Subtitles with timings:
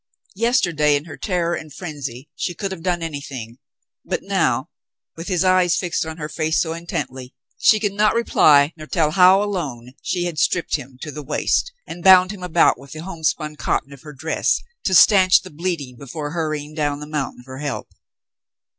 [0.33, 3.59] Yesterday in her terror and frenzy she could have done anything;
[4.03, 4.67] but now—
[5.15, 7.35] with his eyes fixed on her face so intently—
[7.67, 11.71] she could not reply nor tell how, alone, she had stripped him to the waist
[11.85, 15.95] and bound him about with the homespun cotton of her dress to stanch the bleeding
[15.99, 17.91] before hurrying down the mountain for help.